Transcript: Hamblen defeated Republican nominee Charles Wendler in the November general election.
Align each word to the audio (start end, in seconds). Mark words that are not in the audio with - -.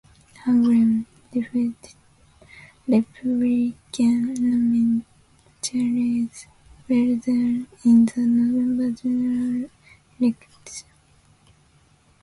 Hamblen 0.45 1.05
defeated 1.31 1.93
Republican 2.87 4.33
nominee 4.33 5.05
Charles 5.61 6.47
Wendler 6.89 7.67
in 7.85 8.05
the 8.07 8.21
November 8.21 8.89
general 8.99 9.69
election. 10.19 10.89